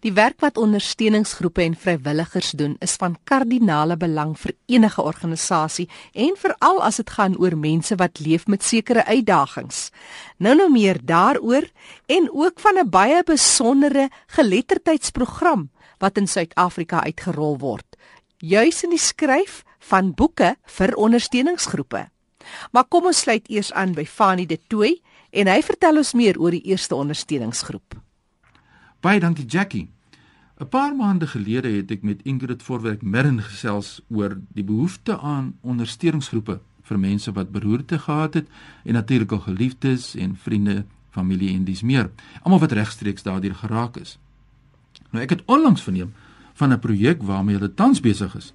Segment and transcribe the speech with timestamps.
[0.00, 6.34] Die werk wat ondersteuningsgroepe en vrywilligers doen, is van kardinale belang vir enige organisasie en
[6.38, 9.90] veral as dit gaan oor mense wat leef met sekere uitdagings.
[10.38, 11.68] Nou nou meer daaroor
[12.06, 17.96] en ook van 'n baie besondere geletterdheidsprogram wat in Suid-Afrika uitgerol word,
[18.38, 22.08] juis in die skryf van boeke vir ondersteuningsgroepe.
[22.72, 25.00] Maar kom ons sluit eers aan by Fanie De Tooy
[25.30, 27.94] en hy vertel ons meer oor die eerste ondersteuningsgroep.
[29.04, 29.90] Baie dankie Jackie.
[30.60, 35.58] 'n Paar maande gelede het ek met Ingrid Voorwerk Merren gesels oor die behoefte aan
[35.60, 38.48] ondersteuningsgroepe vir mense wat beroerte gehad het
[38.84, 42.10] en natuurlik al geliefdes en vriende, familie en dis meer,
[42.42, 44.18] almal wat regstreeks daardeur geraak is.
[45.10, 46.14] Nou ek het onlangs verneem
[46.54, 48.52] van 'n projek waarmee hulle tans besig is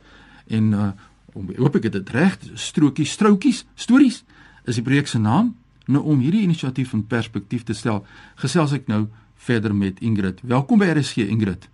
[0.48, 0.92] en uh
[1.34, 4.24] om hoop ek dit reg strokies stroutjies stories
[4.66, 8.88] is die projek se naam nou om hierdie inisiatief in perspektief te stel gesels ek
[8.88, 9.08] nou
[9.40, 10.42] verder met Ingrid.
[10.44, 11.70] Welkom by RSG Ingrid.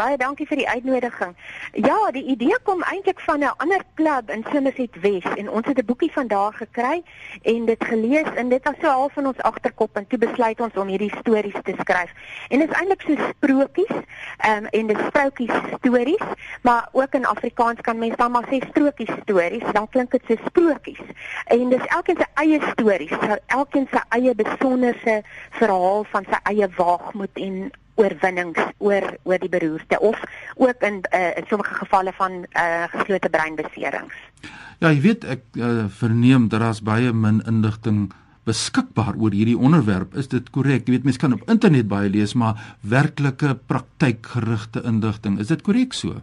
[0.00, 1.34] Baie dankie vir die uitnodiging.
[1.76, 5.78] Ja, die idee kom eintlik van 'n ander klub in Somerset Wes en ons het
[5.78, 7.02] 'n boekie van daar gekry
[7.42, 10.76] en dit gelees en dit was so half van ons agterkop en toe besluit ons
[10.76, 12.12] om hierdie stories te skryf.
[12.48, 13.96] En dit is eintlik so sprokies,
[14.38, 16.26] ehm um, en dis sprokies stories,
[16.62, 20.36] maar ook in Afrikaans kan mense dan maar sê strokies stories, dan klink dit so
[20.46, 21.04] sprokies.
[21.44, 27.34] En dis elkeen se eie stories, elkeen se eie besonderse verhaal van sy eie waagmoed
[27.34, 30.16] en oorwinnings oor oor die beroerte of
[30.56, 34.16] ook in uh, in sommige gevalle van uh, geslote breinbeserings.
[34.80, 38.08] Ja, jy weet ek uh, verneem dat daar's baie min inligting
[38.48, 40.16] beskikbaar oor hierdie onderwerp.
[40.16, 40.88] Is dit korrek?
[40.88, 45.94] Jy weet mense kan op internet baie lees, maar werklike praktykgerigte inligting, is dit korrek
[45.96, 46.22] so?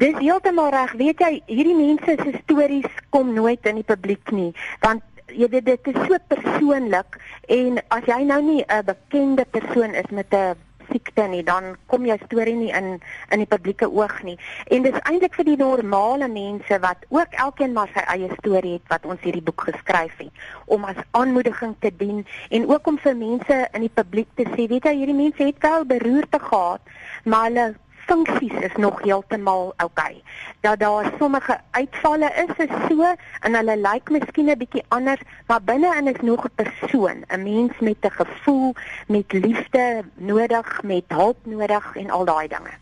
[0.00, 0.92] Dis heeltemal reg.
[1.00, 4.52] Weet jy, hierdie mense se stories kom nooit in die publiek nie,
[4.84, 7.18] want jy weet dit is so persoonlik
[7.52, 10.54] en as jy nou nie 'n bekende persoon is met 'n
[10.90, 12.96] siekte nie, dan kom jou storie nie in
[13.30, 14.36] in die publieke oog nie.
[14.70, 18.92] En dis eintlik vir die normale mense wat ook elkeen maar sy eie storie het
[18.92, 23.16] wat ons hierdie boek geskryf het om as aanmoediging te dien en ook om vir
[23.16, 26.94] mense in die publiek te sê, weet jy, hierdie mense het wel beroerte gehad,
[27.24, 27.66] maar hulle
[28.06, 30.16] funksies is nog heeltemal oukei.
[30.16, 30.22] Okay.
[30.60, 35.62] Dat daar sommige uitvalle is is so en hulle lyk miskien 'n bietjie anders, maar
[35.62, 38.74] binne-in is nog 'n persoon, 'n mens met 'n gevoel,
[39.06, 42.74] met liefde nodig, met hulp nodig en al daai dinge.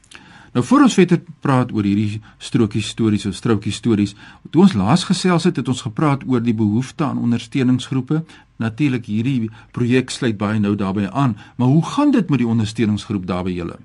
[0.55, 4.15] Nou voor ons verder praat oor hierdie strokie stories of strokie stories,
[4.51, 8.25] toe ons laas gesels het, het ons gepraat oor die behoefte aan ondersteuningsgroepe.
[8.57, 13.27] Natuurlik hierdie projek sluit baie nou daarbey aan, maar hoe gaan dit met die ondersteuningsgroep
[13.27, 13.79] daarby julle?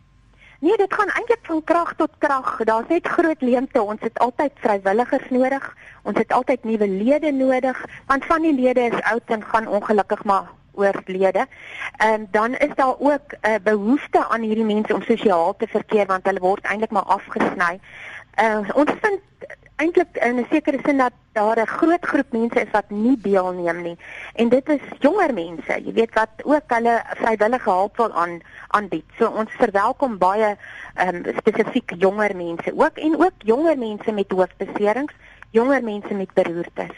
[0.60, 2.58] Nee, dit gaan eintlik van krag tot krag.
[2.64, 3.82] Daar's net groot leemte.
[3.82, 5.76] Ons het altyd vrywilligers nodig.
[6.04, 10.24] Ons het altyd nuwe lede nodig, want van die lede is oud en gaan ongelukkig
[10.24, 11.46] maar oorlede.
[11.98, 16.06] En dan is daar ook 'n uh, behoefte aan hierdie mense om sosiaal te verkeer
[16.06, 17.80] want hulle word eintlik maar afgesny.
[18.40, 19.22] Uh, ons vind
[19.80, 23.82] eintlik in 'n sekere sin dat daar 'n groot groep mense is wat nie deelneem
[23.82, 23.98] nie.
[24.36, 29.06] En dit is jonger mense, jy weet wat ook hulle vrywillige hulp wil aan aanbied.
[29.18, 30.58] So ons verwelkom baie
[30.94, 35.14] ehm um, spesifiek jonger mense ook en ook jonger mense met hoofbeserings,
[35.50, 36.96] jonger mense met beroertes.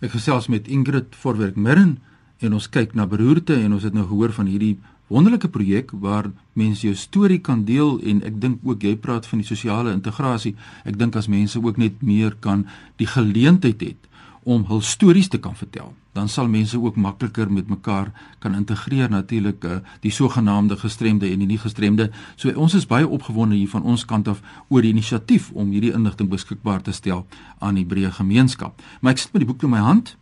[0.00, 2.02] Ek gesels met Ingrid Voorwerk Mirren
[2.42, 4.76] en ons kyk na beroerte en ons het nou gehoor van hierdie
[5.12, 9.42] wonderlike projek waar mense jou storie kan deel en ek dink ook jy praat van
[9.42, 10.54] die sosiale integrasie.
[10.88, 12.64] Ek dink as mense ook net meer kan
[13.00, 14.08] die geleentheid het
[14.42, 18.10] om hul stories te kan vertel, dan sal mense ook makliker met mekaar
[18.42, 22.08] kan integreer natuurlik uh, die sogenaamde gestremde en die nie gestremde.
[22.36, 25.94] So ons is baie opgewonde hier van ons kant af oor die inisiatief om hierdie
[25.94, 27.22] inligting beskikbaar te stel
[27.60, 28.82] aan die breë gemeenskap.
[29.00, 30.16] Maar ek sit met die boek in my hand.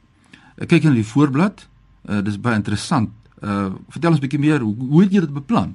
[0.61, 1.70] Ek kyk in die voorblad.
[2.09, 5.73] Uh, dis baie interessant Uh vertel ons bietjie meer hoe hoe het jy dit beplan?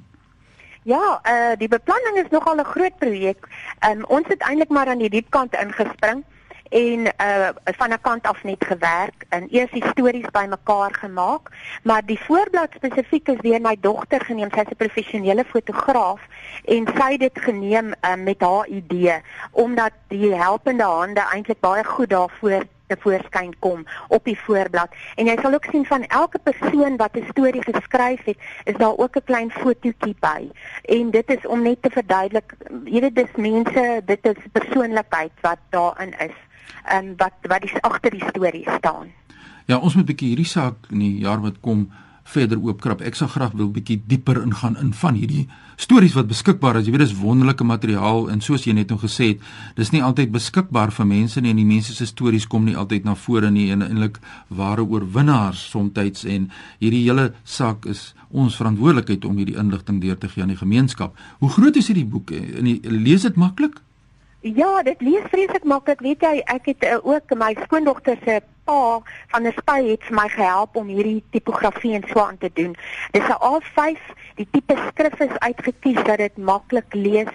[0.86, 3.48] Ja, uh die beplanning is nogal 'n groot projek.
[3.90, 6.22] Um ons het eintlik maar aan die diepkant ingespring
[6.70, 11.50] en uh van 'n kant af net gewerk en eers die stories bymekaar gemaak,
[11.82, 14.50] maar die voorblad spesifiek is deur my dogter geneem.
[14.50, 16.20] Sy's 'n professionele fotograaf
[16.64, 19.20] en sy het dit geneem uh, met haar idee
[19.50, 22.62] omdat die helpende hande eintlik baie goed daarvoor
[22.98, 24.88] voorskyn kom op die voorblad.
[25.16, 28.96] En jy sal ook sien van elke persoon wat 'n storie geskryf het, is daar
[28.96, 30.50] ook 'n klein fotootjie by.
[30.84, 32.54] En dit is om net te verduidelik,
[32.84, 36.36] jy weet dis mense, dit is persoonlikheid wat daarin is.
[36.84, 39.12] En um, wat wat die agter die storie staan.
[39.66, 41.90] Ja, ons moet 'n bietjie hierdie saak in die jaar wat kom
[42.26, 43.02] verder oopkrap.
[43.06, 45.46] Ek sal graag wil bietjie dieper ingaan in van hierdie
[45.76, 46.88] stories wat beskikbaar is.
[46.88, 49.46] Jy weet dis wonderlike materiaal en soos jy net nou gesê het,
[49.76, 53.06] dis nie altyd beskikbaar vir mense nie en die mense se stories kom nie altyd
[53.06, 54.18] na vore nie en eintlik
[54.48, 56.50] ware oorwinnaars soms en
[56.80, 61.14] hierdie hele saak is ons verantwoordelikheid om hierdie inligting deur te gee aan die gemeenskap.
[61.38, 62.32] Hoe groot is hierdie boek?
[62.32, 62.66] En
[63.04, 63.80] lees dit maklik?
[64.54, 66.00] Ja, dit lees vreeslik maklik.
[66.00, 69.00] Weet jy, ek het uh, ook my skoondogter se pa
[69.32, 72.76] van 'n spy het vir my gehelp om hierdie tipografie en so aan te doen.
[73.10, 73.98] Dis 'n A5,
[74.34, 77.34] die tipe skrif is uitgekies dat dit maklik lees.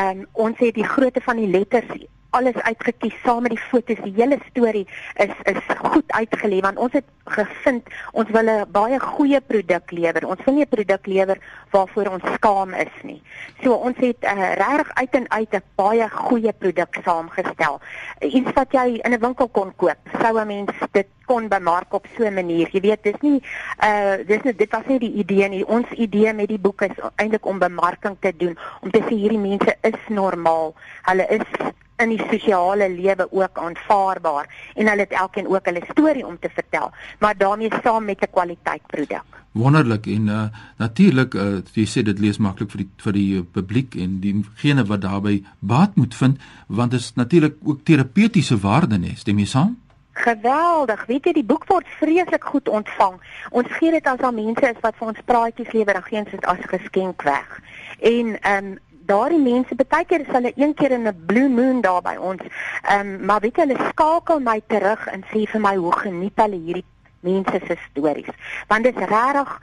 [0.00, 1.92] Um, ons het die grootte van die letters
[2.36, 4.00] alles uitgekies saam met die fotos.
[4.04, 4.86] Die hele storie
[5.24, 10.26] is is goed uitgelê want ons het gevind ons wil 'n baie goeie produk lewer.
[10.26, 11.38] Ons wil nie 'n produk lewer
[11.70, 13.22] waarvoor ons skaam is nie.
[13.62, 17.80] So ons het uh, regtig uit en uit 'n baie goeie produk saamgestel.
[18.20, 19.98] Iets wat jy in 'n winkel kon koop.
[20.20, 22.68] Sou 'n mens dit kon bemark op so 'n manier.
[22.72, 23.42] Jy weet, dis nie
[23.82, 25.66] uh dis nie dit was nie die idee nie.
[25.66, 29.38] Ons idee met die boek is eintlik om bemarking te doen, om te sê hierdie
[29.38, 30.74] mense is normaal.
[31.02, 36.26] Hulle is in die sosiale lewe ook aanvaarbaar en hulle het elkeen ook hulle storie
[36.26, 39.24] om te vertel, maar daarmee saam met 'n kwaliteitproduk.
[39.52, 40.42] Wonderlik en uh,
[40.76, 44.84] natuurlik uh, jy sê dit lees maklik vir die vir die uh, publiek en diegene
[44.84, 49.46] wat daarbey baat moet vind want dit is natuurlik ook terapeutiese waarde nê, stem jy
[49.46, 49.76] saam?
[50.16, 51.06] Geweldig.
[51.06, 53.18] Weet jy, die boek word vreeslik goed ontvang.
[53.50, 56.46] Ons gee dit as al mense is wat vir ons praatjies lewer en gee dit
[56.52, 57.60] as geskenk weg.
[58.00, 61.80] En ehm um, daardie mense baie keer is hulle een keer in 'n blue moon
[61.80, 62.42] daar by ons.
[62.82, 66.36] Ehm um, maar weet jy hulle skakel my terug en sê vir my hoe geniet
[66.36, 66.84] hulle hierdie
[67.20, 68.30] mense se stories.
[68.68, 69.60] Want dit is regtig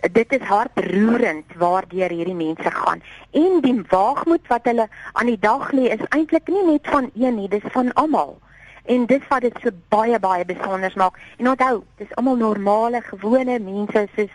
[0.00, 3.02] dit is hartroerend waardeur hierdie mense gaan.
[3.30, 7.36] En die waagmoed wat hulle aan die dag lê is eintlik nie net van een
[7.36, 8.38] nie, dis van almal.
[8.84, 11.18] En dit wat dit so baie baie besonder maak.
[11.38, 14.34] En onthou, dis almal normale, gewone mense soos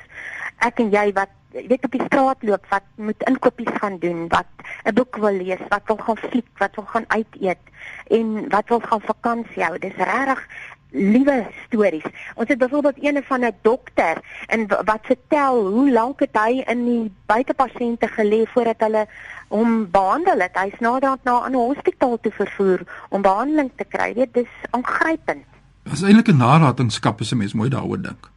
[0.65, 4.45] ek en jy wat weet op die straat loop wat moet inkopies gaan doen, wat
[4.83, 7.63] 'n boek wil lees, wat wil gaan fliek, wat wil gaan uit eet
[8.07, 9.79] en wat wil gaan vakansie hou.
[9.79, 10.47] Dis regtig
[10.91, 12.05] liewe stories.
[12.35, 16.85] Ons het byvoorbeeld eene van 'n dokter en wat vertel hoe lank het hy in
[16.85, 19.07] die buitepasiënte gelê voordat hulle
[19.47, 20.55] hom behandel het.
[20.57, 22.79] Hy's naderhand na 'n hospitaal toe vervoer
[23.09, 24.13] om behandeling te kry.
[24.13, 25.45] Dit is aangrypend.
[25.83, 28.31] Dit is eintlik 'n nalatenskap as 'n mens mooi daaroor dink.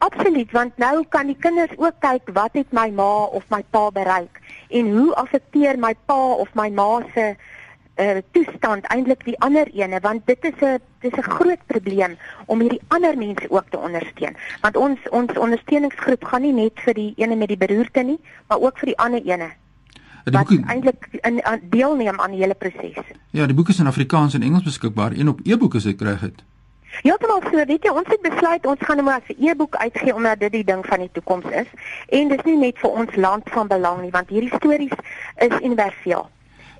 [0.00, 3.90] Absoluut, want nou kan die kinders ook kyk wat het my ma of my pa
[3.92, 7.34] bereik en hoe affekteer my pa of my ma se
[8.00, 12.16] uh, toestand eintlik die ander ene want dit is 'n dis 'n groot probleem
[12.46, 14.36] om hierdie ander mense ook te ondersteun.
[14.60, 18.60] Want ons ons ondersteuningsgroep gaan nie net vir die ene met die beroerte nie, maar
[18.60, 19.50] ook vir die ander ene.
[20.24, 23.04] Die wat eintlik in deelneem aan die hele proses.
[23.30, 26.16] Ja, die boek is in Afrikaans en Engels beskikbaar en op e-boek as jy kry
[26.20, 26.44] dit.
[27.02, 29.76] Ja, dit was so, weet jy, ons het besluit ons gaan nou maar 'n e-boek
[29.76, 31.70] uitgee omdat dit die ding van die toekoms is.
[32.08, 34.96] En dis nie net vir ons land van belang nie, want hierdie stories
[35.36, 36.28] is universeel.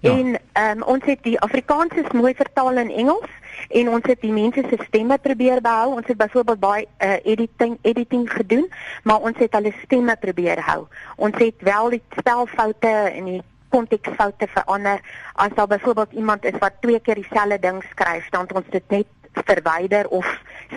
[0.00, 0.10] Ja.
[0.10, 3.28] En ehm um, ons het die Afrikaans is mooi vertaal in Engels
[3.68, 5.94] en ons het die mense se stemme probeer behou.
[5.94, 8.72] Ons het byvoorbeeld baie uh, editing editing gedoen,
[9.02, 10.86] maar ons het hulle stemme probeer hou.
[11.16, 15.00] Ons het wel die spelfoute en die konteksfoute verander.
[15.32, 18.88] As daar byvoorbeeld iemand is wat twee keer dieselfde ding skryf, dan het ons dit
[18.88, 20.26] net verwyder of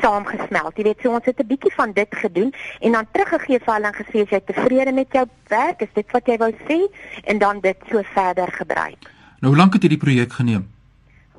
[0.01, 0.77] saamgesmelt.
[0.77, 3.87] Jy weet, so ons het 'n bietjie van dit gedoen en dan teruggegee vir hulle
[3.87, 6.79] en gesê as jy tevrede met jou werk, is dit wat jy wou sê
[7.23, 9.09] en dan dit so verder gebruik.
[9.39, 10.73] Nou hoe lank het hierdie projek geneem?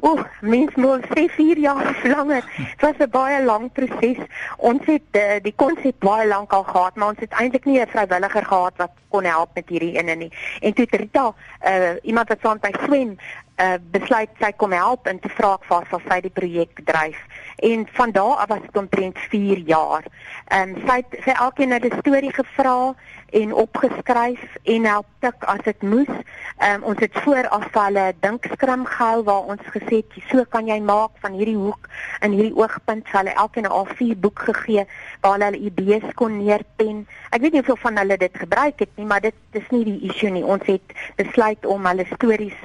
[0.04, 2.44] Oeh, mens moet sê 4 jaar langer.
[2.56, 4.20] Dit was 'n baie lang proses.
[4.56, 7.86] Ons het uh, die konsep baie lank al gehad, maar ons het eintlik nie 'n
[7.86, 10.32] vrywilliger gehad wat kon help met hierdie ene nie.
[10.60, 11.34] En toe Rita,
[11.66, 13.16] uh, iemand wat saam by swem,
[13.56, 17.18] uh, besluit sy kom help en te vra ek vir sy die projek dryf.
[17.62, 20.06] En van daar af was dit omtrent 4 jaar.
[20.50, 22.94] Ehm um, sy het sy elkeen 'n storie gevra
[23.34, 26.10] en opgeskryf en help tik as dit moes.
[26.58, 30.80] Ehm um, ons het vooraf hulle dinkskrim gehou waar ons gesê het so kan jy
[30.80, 31.88] maak van hierdie hoek
[32.20, 34.86] en hierdie oogpunt vir hulle elkeen 'n A4 boek gegee
[35.20, 37.06] waar hulle hulle idees kon neerpen.
[37.30, 40.00] Ek weet nie hoeveel van hulle dit gebruik het nie, maar dit is nie die
[40.10, 40.44] issue nie.
[40.44, 42.58] Ons het besluit om hulle stories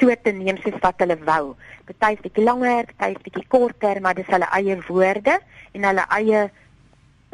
[0.00, 1.54] so te neem soos wat hulle wou.
[1.86, 5.38] Party's bietjie langer, party's bietjie korter, maar dis hulle eie woorde
[5.74, 6.50] en hulle eie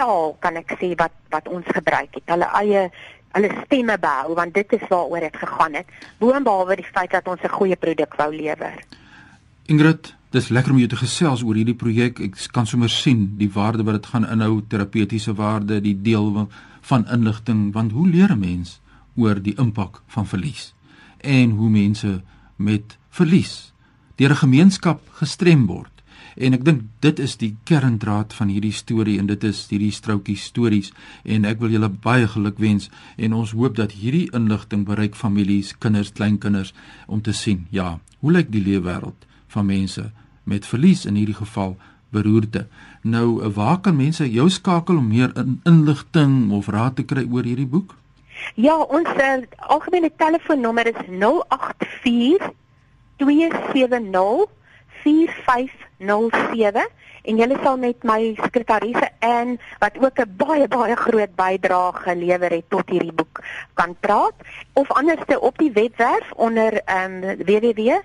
[0.00, 2.26] taal kan ek sê wat wat ons gebruik het.
[2.32, 2.86] Hulle eie
[3.34, 5.92] hulle stemme behou want dit is waaroor dit gegaan het.
[6.18, 8.80] Boonbehalwe die feit dat ons 'n goeie produk wou lewer.
[9.66, 12.20] Ingrid, dis lekker om jou te gesels oor hierdie projek.
[12.20, 16.48] Ek kan sommer sien die waarde wat dit gaan inhou, terapeutiese waarde, die deel
[16.80, 18.80] van inligting, want hoe leer 'n mens
[19.16, 20.74] oor die impak van verlies
[21.20, 22.22] en hoe mense
[22.60, 23.72] met verlies
[24.20, 26.00] deur 'n gemeenskap gestrem word
[26.36, 30.38] En ek dink dit is die kerndraad van hierdie storie en dit is hierdie stroutjie
[30.38, 30.92] stories
[31.24, 35.74] en ek wil julle baie geluk wens en ons hoop dat hierdie inligting bereik families,
[35.78, 36.72] kinders, kleinkinders
[37.08, 40.10] om te sien, ja, hoe lyk die lewe wêreld van mense
[40.48, 41.76] met verlies in hierdie geval
[42.10, 42.64] beroerte.
[43.06, 47.46] Nou, waar kan mense jou skakel om meer in, inligting of raad te kry oor
[47.46, 47.94] hierdie boek?
[48.54, 52.50] Ja, ons uh, algemene telefoonnommer is 084
[53.16, 54.48] 270
[55.02, 56.88] 4507
[57.22, 62.50] en julle sal met my sekretarisse en wat ook 'n baie baie groot bydrae gelewer
[62.50, 63.40] het tot hierdie boek
[63.74, 64.34] kan praat
[64.72, 68.00] of anderste op die webwerf onder um, www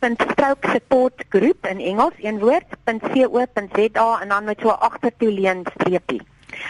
[0.00, 0.80] stroke
[1.28, 6.22] group in Engels een woord.co.za en dan met so agtertoe leen streepie.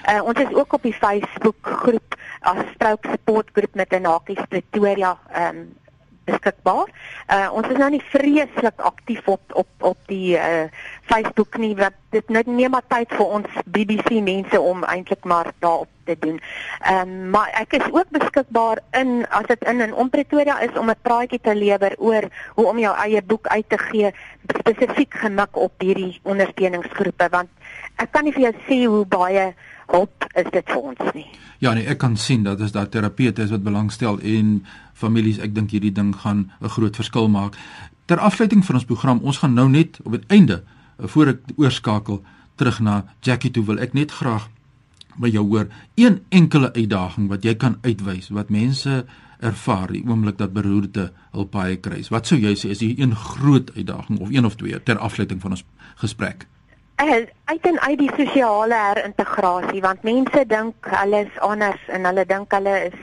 [0.09, 4.39] Uh, ons is ook op die Facebook groep as stroke support group met 'n hakie
[4.49, 5.69] Pretoria um,
[6.29, 6.89] beskikbaar.
[7.29, 10.67] Uh ons is nou nie vreeslik aktief op op op die uh
[11.09, 15.53] Facebook nie wat dit net neem maar tyd vir ons BBC mense om eintlik maar
[15.65, 16.41] daarop te doen.
[16.81, 20.79] Ehm um, maar ek is ook beskikbaar in as dit in in om Pretoria is
[20.79, 24.13] om 'n praatjie te lewer oor hoe om jou eie boek uit te gee
[24.59, 27.49] spesifiek gemik op hierdie ondersteuningsgroepe want
[27.97, 29.53] ek kan nie vir jou sê hoe baie
[29.89, 31.27] hulp is dit vir ons nie.
[31.65, 34.59] Ja nee, ek kan sien dat is daar terapeute is wat belangstel en
[34.95, 37.57] families, ek dink hierdie ding gaan 'n groot verskil maak.
[38.07, 40.63] Ter afsluiting van ons program, ons gaan nou net op die einde
[40.99, 42.23] voor ek oorskakel
[42.57, 44.49] terug na Jackie toe wil ek net graag
[45.17, 49.05] by jou hoor een enkele uitdaging wat jy kan uitwys wat mense
[49.39, 52.11] ervaar die oomblik dat beroerte hul paai kruis.
[52.11, 55.41] Wat sou jy sê is die een groot uitdaging of een of twee ter afsluiting
[55.41, 55.65] van ons
[56.03, 56.47] gesprek?
[56.99, 62.25] Uh, uit en uit die sosiale herintegrasie want mense dink hulle is anders en hulle
[62.27, 62.97] dink hulle is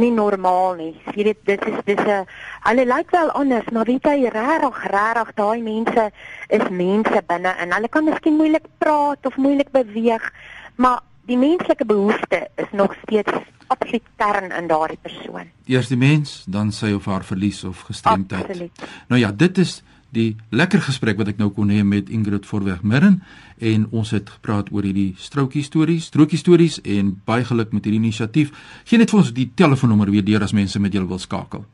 [0.00, 0.92] nie normaal nie.
[1.14, 2.26] Jy weet dit is dis 'n
[2.68, 6.10] hulle lyk wel anders, maar weet jy regtig regtig daai mense
[6.48, 10.32] is mense binne en hulle kan miskien moeilik praat of moeilik beweeg,
[10.76, 13.32] maar die menslike behoefte is nog steeds
[13.66, 15.50] absoluut kern in daardie persoon.
[15.64, 18.70] Eers die mens, dan sy of haar verlies of gestremdheid.
[19.08, 19.82] Nou ja, dit is
[20.14, 23.20] die lekker gesprek wat ek nou kon hê met Ingrid Forweg Mirren
[23.58, 28.00] en ons het gepraat oor hierdie stroutjie stories, strokie stories en baie geluk met hierdie
[28.00, 28.52] inisiatief.
[28.84, 31.64] Geen net vir ons die telefoonnommer weer deur as mense met julle wil skakel.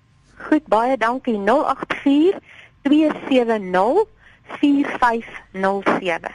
[0.49, 2.41] Goed, baie dankie 084
[2.87, 4.07] 270
[4.61, 6.35] 4507.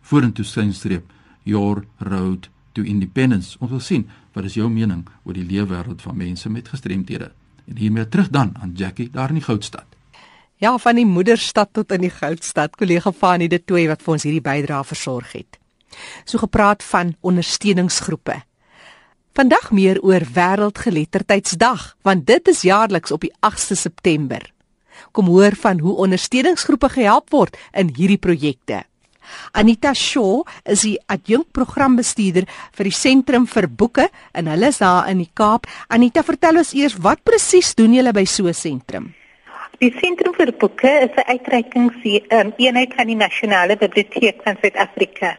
[0.01, 1.11] vorentoe skynstreep
[1.43, 3.57] your road to independence.
[3.59, 7.31] Ons wil sien wat is jou mening oor die lewe wêreld van mense met gestremthede.
[7.65, 9.88] En hiermee terug dan aan Jackie daar in die Goudstad.
[10.59, 14.25] Ja, van die moederstad tot in die Goudstad, kollega Fanie de Tooi wat vir ons
[14.27, 15.55] hierdie bydrae versorg het.
[16.27, 18.35] So gepraat van ondersteuningsgroepe.
[19.39, 24.43] Vandag meer oor Wêreldgeletterdheidsdag, want dit is jaarliks op die 8ste September.
[25.15, 28.81] Kom hoor van hoe ondersteuningsgroepe gehelp word in hierdie projekte.
[29.55, 35.23] Anita Shaw is die adjunkprogrambestuurder vir die Sentrum vir Boeke en hulle is daar in
[35.23, 35.71] die Kaap.
[35.87, 39.13] Anita, vertel ons eers wat presies doen julle by so 'n sentrum?
[39.79, 45.37] Die Sentrum vir Boeke is 'n uitreikingseenheid van die Nasionale Biblioteek van Suid-Afrika.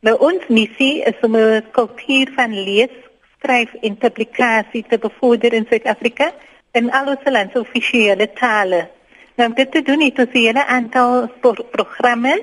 [0.00, 2.94] Nou ons missie is om 'n kultuur van lees,
[3.36, 6.32] skryf en publikasie te bevorder in Suid-Afrika
[6.72, 8.88] in al ons lande offisiële tale.
[9.36, 11.28] Nou om dit te doen het ons 'n hele aantal
[11.70, 12.42] programme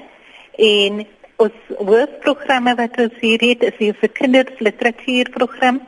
[0.56, 5.82] en ons hoofprogramme wat ons hier het is die vir kinders literatuurprogram,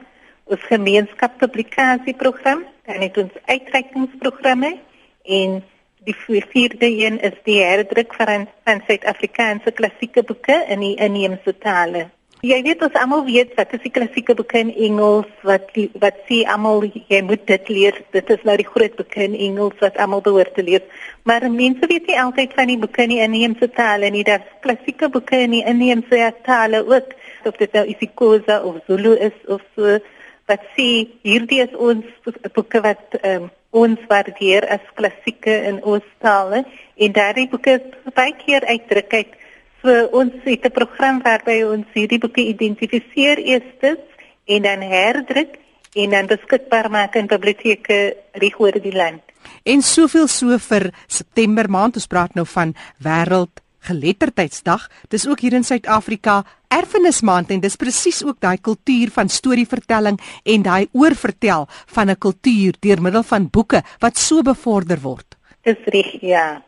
[0.43, 4.77] ons gemeenskapspublikasieprogram, dan het ons uitreikingsprogramme
[5.25, 5.61] En
[6.03, 6.15] die
[6.49, 12.09] vierde een is die herdruk van van Suid-Afrikaanse klassieke boeke in die inheemse tale.
[12.41, 16.23] Jy weet ons almal weet wat is die klassieke boeke in Engels wat die, wat
[16.25, 17.99] sê almal jy moet dit leer.
[18.15, 20.81] Dit is nou die groot boeke in Engels wat almal behoort te leer.
[21.29, 24.25] Maar mense weet nie altyd van die boeke in die inheemse tale nie.
[24.25, 27.13] Daar's klassieke boeke in die inheemse tale ook.
[27.45, 30.01] Of dit nou isiXhosa of Zulu is of so
[30.49, 30.89] wat sê
[31.21, 32.09] hierdie is ons
[32.55, 36.63] boeke wat um, ons waardeer as klassieke in ons tale
[36.95, 37.79] en daardie boeke
[38.15, 39.37] baie keer uitdruk uit
[39.81, 43.97] so ons het 'n program waarby ons hierdie boeke identifiseer eers
[44.45, 45.57] en dan herdruk
[45.93, 49.21] en dan beskikbaar maak in biblioteke reg oor die land.
[49.63, 54.87] En soveel so vir September maand ons praat nou van wêreld Geletterdheidsdag.
[55.09, 60.65] Dis ook hier in Suid-Afrika Erfenismaand en dis presies ook daai kultuur van storievertelling en
[60.67, 65.35] daai oorvertel van 'n kultuur deur middel van boeke wat so bevorder word.
[65.63, 66.63] Dis reg, ja.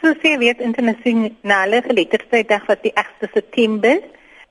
[0.00, 4.00] So sê weet internasionale geletterdheidsdag wat die 8de September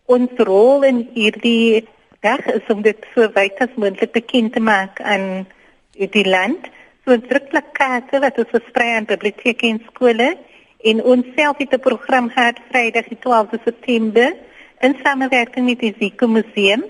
[0.05, 1.87] ons rol in hierdie
[2.21, 5.45] dag is om dit so wyd as moontlik bekend te maak aan
[5.91, 6.69] die land.
[7.03, 10.37] So druk plakate wat ons versprei aan biblioteke en skole
[10.83, 14.35] en ons self het 'n program gehad Vrydag die 12de September
[14.79, 16.83] in samewerking met die Ziko Museum.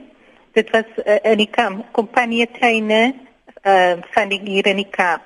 [0.51, 3.13] Dit was uh, in die kamp, kompanie tuine
[3.63, 5.21] uh, van die hier in die Kaap.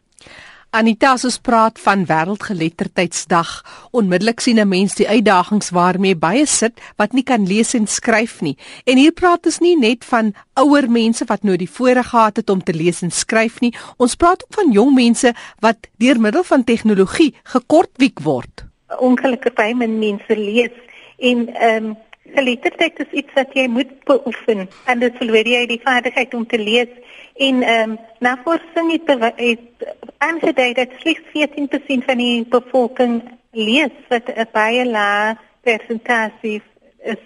[0.70, 3.50] Anita as praat van wêreldgeletterdheidsdag.
[3.92, 8.42] Onmiddellik sien 'n mens die uitdagings waarmee baie sit wat nie kan lees en skryf
[8.42, 8.58] nie.
[8.86, 12.50] En hier praat ons nie net van ouer mense wat nou die voorreg gehad het
[12.50, 13.74] om te lees en skryf nie.
[13.98, 18.66] Ons praat ook van jong mense wat deur middel van tegnologie gekortwiek word.
[19.00, 20.72] Ongelukkig baie min mense lees
[21.18, 21.98] en ehm um,
[22.34, 24.68] geletterdheid is iets wat jy moet beoefen.
[24.86, 26.92] Anders verloor jy die vaardigheid om te lees
[27.38, 29.66] En ehm um, navorsing het
[30.18, 36.62] aangedui dat slegs 14% van die bevolking lees wat 'n baie lae persentasie
[36.98, 37.22] is.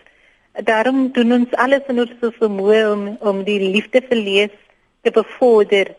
[0.63, 4.55] Daarom doen ons alles in ons vermoë om om die liefde vir lees
[5.01, 5.95] te bevorder.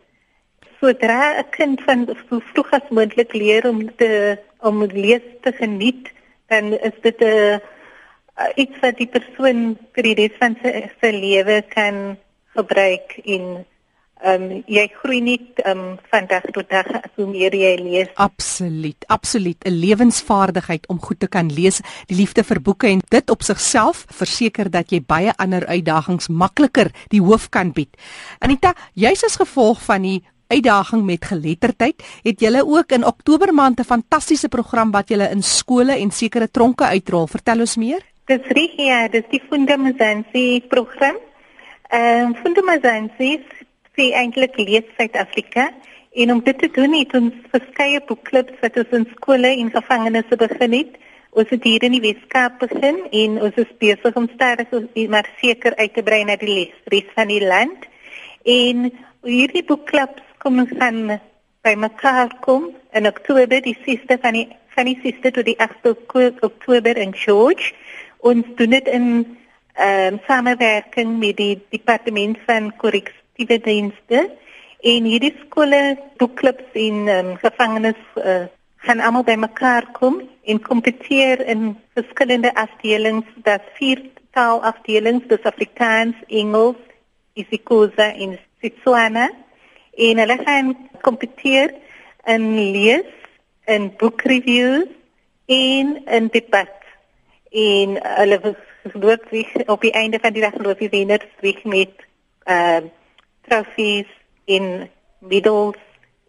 [0.80, 6.12] Sodra 'n kind van so vroeg as moontlik leer om te om lees te geniet,
[6.46, 7.58] dan is dit 'n uh,
[8.56, 12.16] iets wat die persoon vir die res van sy, lewe kan
[12.56, 13.64] gebruik in
[14.22, 18.10] ehm um, jy groei nie ehm um, van dag tot dag hoe meer jy lees.
[18.14, 23.30] Absoluut, absoluut 'n lewensvaardigheid om goed te kan lees, die liefde vir boeke en dit
[23.30, 27.96] op sigself verseker dat jy baie ander uitdagings makliker die hoof kan bied.
[28.38, 30.22] Anita, jy's as gevolg van die
[30.52, 35.42] uitdaging met geletterdheid, het julle ook in Oktober maand 'n fantastiese program wat julle in
[35.42, 37.26] skole en sekere tronke uitrol.
[37.26, 38.11] Vertel ons meer.
[38.30, 41.16] Dis reg, ja, dis die Fundamentansie program.
[41.90, 43.40] Ehm um, Fundamentansie
[43.96, 45.64] sê eintlik lees Suid-Afrika
[46.22, 50.38] en om dit te doen het ons verskeie boekklubs wat ons in skole en gevangenisse
[50.38, 50.94] begin het.
[51.34, 54.70] Ons het hier in die Weskaap begin en ons is besig om stadig
[55.10, 57.90] maar seker uit te brei na die les, res van die land.
[58.46, 58.90] En
[59.26, 61.18] hierdie boekklubs kom ons gaan
[61.66, 65.96] by mekaar kom in Oktober die 6de van die van die 6de tot die 8de
[66.40, 67.72] Oktober in George.
[68.22, 69.08] Ons doen dit in
[69.72, 74.30] ehm um, samewerking met die departement van korreksie korrektiewe dienste.
[74.80, 81.78] En hierdie skole boekklubs en um, gevangenes uh, gaan almal bymekaar kom en kompeteer in
[81.94, 83.26] verskillende afdelings.
[83.42, 86.78] Dat vier taalafdelings dis Afrikaans, Engels,
[87.34, 89.30] isiXhosa en Setswana.
[89.96, 91.74] En hulle gaan kompeteer
[92.26, 93.08] in lees
[93.64, 94.88] en boekreviews
[95.46, 96.81] en in debat
[97.52, 98.56] en hulle
[98.92, 99.28] loop
[99.66, 101.92] op die einde van die dag loop die wenners weg met
[102.48, 102.80] uh
[103.42, 104.08] trofees
[104.46, 104.88] en
[105.18, 105.78] medals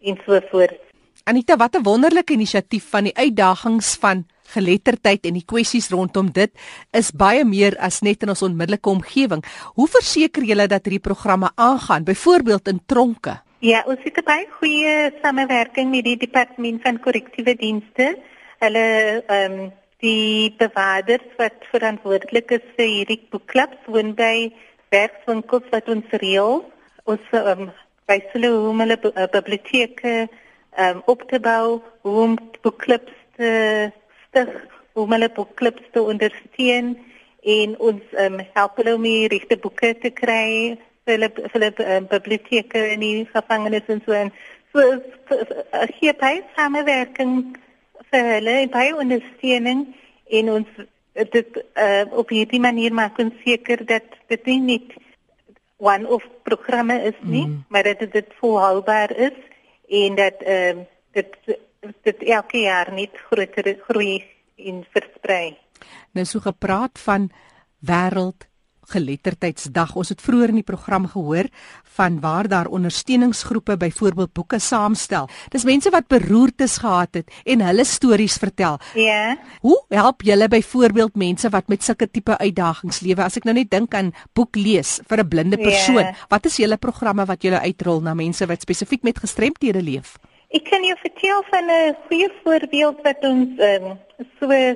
[0.02, 0.80] en so voort.
[1.24, 6.52] Anita, wat 'n wonderlike inisiatief van die uitdagings van geletterdheid en die kwessies rondom dit
[6.92, 9.44] is baie meer as net in ons onmiddellike omgewing.
[9.74, 13.40] Hoe verseker julle dat hierdie programme aangaan, byvoorbeeld in tronke?
[13.58, 18.18] Ja, ons het baie goeie samewerking met die departement van korrektiewe dienste.
[18.58, 18.84] Hulle
[19.26, 19.72] ehm um,
[20.04, 24.50] die bewaarders wat verantwoordelik is vir hierdie boekklubs woon by
[24.92, 26.60] werkswinkels wat ons reël.
[27.08, 27.70] Ons um,
[28.08, 33.50] by hulle hoe hulle uh, biblioteke um, op te bou, hoe om boekklubs te
[34.26, 34.52] stig,
[34.94, 36.94] hoe hulle boekklubs te ondersteun
[37.56, 41.72] en ons um, help hulle om die regte boeke te kry vir hulle vir hulle
[41.96, 44.32] um, biblioteke in die gevangenes en so en
[44.72, 44.84] so
[45.98, 47.54] hier by samewerking
[48.14, 49.86] vir hulle by ondersteuning
[50.38, 50.82] en ons
[51.14, 54.94] dit uh, op hierdie manier maak ons seker dat dit nie net
[55.82, 57.64] one of programme is nie, mm.
[57.68, 59.38] maar dat dit volhoubaar is
[60.02, 61.34] en dat ehm uh, dit
[62.02, 64.24] dit elke jaar net groter groei
[64.56, 65.52] en versprei.
[66.16, 67.28] Nou so gepraat van
[67.78, 68.48] wêreld
[68.92, 69.94] geletterdheidsdag.
[69.96, 71.48] Ons het vroeër in die program gehoor
[71.96, 75.28] van waar daar ondersteuningsgroepe byvoorbeeld boeke saamstel.
[75.48, 78.78] Dis mense wat beroertes gehad het en hulle stories vertel.
[78.94, 79.36] Ja.
[79.60, 83.22] Hoe help julle byvoorbeeld mense wat met sulke tipe uitdagings lewe?
[83.22, 86.14] As ek nou net dink aan boek lees vir 'n blinde persoon, ja.
[86.28, 90.18] wat is julle programme wat julle uitrol na mense wat spesifiek met gestremthede leef?
[90.54, 93.98] Ek kan jou vertel van 'n goeie voorbeeld wat ons um,
[94.38, 94.74] so uh,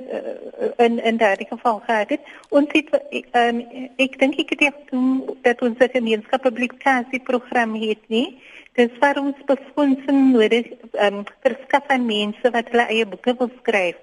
[0.77, 2.21] in in daardie geval gehad het.
[2.49, 2.89] Ons het
[3.31, 3.61] um,
[3.97, 8.41] ek dink ek het gedoen dat ons 'n gemeenskapspublikasie program het nie.
[8.73, 10.65] Dis vir ons befondsing nodig
[11.05, 13.95] um, verskaf aan mense wat hulle eie boeke wil skryf.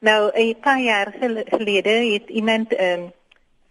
[0.00, 1.14] Nou 'n paar jaar
[1.50, 3.12] gelede het iemand um,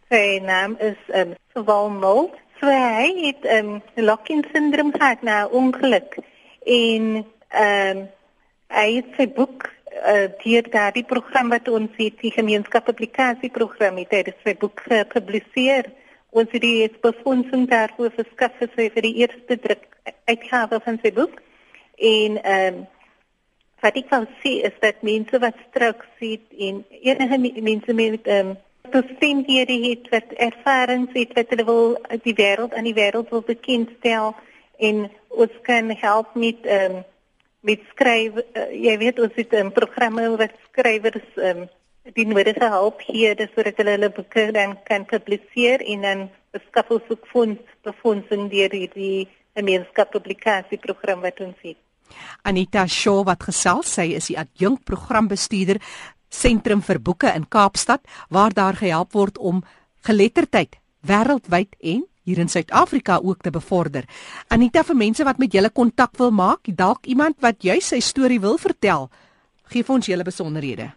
[0.10, 2.34] sy naam is um, Sewal Mold.
[2.60, 6.17] So hy het um, lock-in syndroom gehad na ongeluk
[6.65, 8.10] en ehm um,
[8.74, 9.67] hy het sy boek
[10.01, 14.82] uh, deur daardie program wat ons het die gemeenskap publikasie program het hy sy boek
[14.88, 15.91] gepubliseer.
[16.34, 19.86] Ons het die befondsing daarvoor verskaf vir die eerste druk
[20.25, 21.39] uitgawe van sy boek.
[21.97, 22.84] En ehm um,
[23.84, 28.53] wat ek wou sê is dat mense wat strook sien en enige mense met ehm
[28.53, 28.58] um,
[28.93, 29.47] toestemming
[29.88, 34.36] het wat ervarings het wat hulle wil die wêreld aan die wêreld wil bekendstel
[34.77, 37.03] en ons kan help met ehm um,
[37.63, 41.69] met skryf uh, jy weet ons het 'n um, programme wat skrywers ehm um,
[42.13, 47.08] die nodige hulp gee sodat hulle hulle boeke dan kan publiseer en dan beskaf ons
[47.10, 51.78] ook fonds befondsing deur die gemeenskap publikasie program wat ons het.
[52.43, 55.80] Anita Shaw wat gesels, sy is die adjunk programbestuurder
[56.34, 59.63] Sentrum vir Boeke in Kaapstad waar daar gehelp word om
[60.04, 60.76] geletterdheid
[61.08, 64.08] wêreldwyd en hier in Suid-Afrika ook te bevorder.
[64.48, 68.40] Anita vir mense wat met julle kontak wil maak, dalk iemand wat jy sy storie
[68.40, 69.10] wil vertel,
[69.72, 70.92] gee ons julle besonderhede.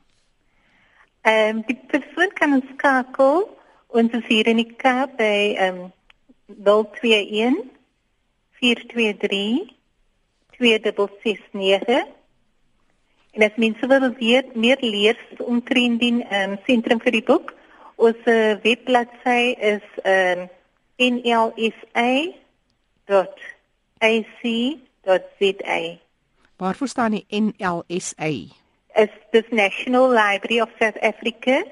[1.27, 3.47] Ehm um, die persoon kan ons skakel
[3.97, 5.93] ons is hier in die Kaap by ehm um,
[6.47, 7.57] 021
[8.61, 9.73] 423
[10.57, 12.07] 2669.
[13.37, 17.53] En as mense wil weet meer leer omtrent die um, sentrum vir die boek,
[17.97, 20.47] ons uh, webbladsy is um,
[20.97, 21.59] nlsa.ac.za.
[26.57, 28.31] Waarvoor staan die NLSA?
[28.97, 31.65] Is the National Library of South Africa.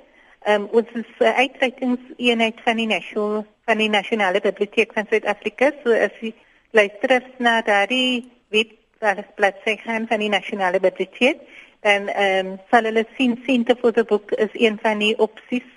[0.46, 5.72] Um, ons is 'n uh, uitreikingseenheid van die National van die Nasionale Biblioteek van Suid-Afrika.
[5.84, 6.34] So as jy
[6.74, 11.40] luister na daardie webwerf sê gaan van die nasionale biblioteek
[11.86, 15.68] dan ehm um, sal hulle sien Center for the Book is een van die opsies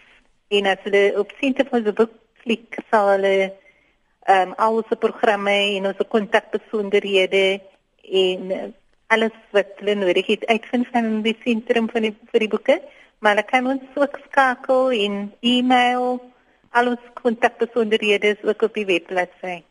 [0.48, 2.14] en as hulle op Center for the Book
[2.48, 3.34] klik sal hulle
[4.28, 7.46] ehm um, al ons programme en ons kontakbesonderhede
[8.24, 8.68] en uh,
[9.16, 12.76] alles wat hulle nodig het uitvind van die sentrum van die vir die boeke.
[13.20, 15.16] Maar hulle kan ons ook skakel in
[15.54, 16.20] e-mail
[16.78, 19.62] al ons kontakbesonderhede is ook op die webblad sê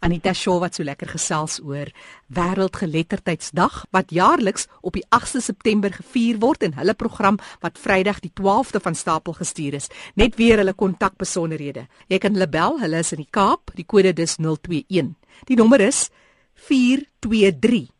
[0.00, 1.90] Anita Shaw wat so lekker gesels oor
[2.32, 8.32] Wêreldgeletterdheidsdag wat jaarliks op die 8de September gevier word in hulle program wat Vrydag die
[8.40, 9.90] 12de van stapel gestuur is.
[10.14, 11.86] Net weer hulle kontakbesonderhede.
[12.08, 15.14] Jy kan hulle bel, hulle is in die Kaap, die kode dis 021.
[15.46, 16.08] Die nommer is
[16.68, 17.90] 423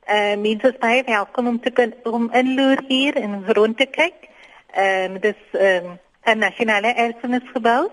[0.05, 4.29] Uh mense is baie welkom om te kan om inloer hier en rond te kyk.
[4.75, 7.91] Ehm um, dis ehm um, 'n nasionale erfenisgebou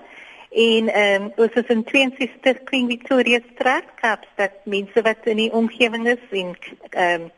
[0.49, 4.51] en ehm um, ons is in 62 Queen Victoria Straat, Kaapstad.
[4.65, 6.57] Mense wat in die omgewing is en
[6.89, 7.31] ehm um,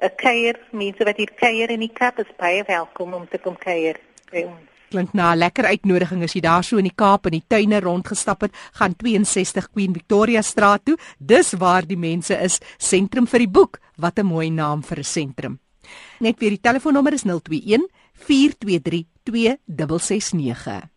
[0.00, 3.56] 'n kuier, mense wat hier kuier in die Kaap is baie welkom om te kom
[3.56, 4.64] kuier by ons.
[4.90, 7.80] Klink na 'n lekker uitnodiging as jy daar so in die Kaap in die tuine
[7.80, 10.96] rondgestap het, gaan 62 Queen Victoria Straat toe.
[11.18, 13.78] Dis waar die mense is, sentrum vir die boek.
[13.96, 15.58] Wat 'n mooi naam vir 'n sentrum.
[16.18, 20.95] Net weer die telefoonnommer is 021 423 2669.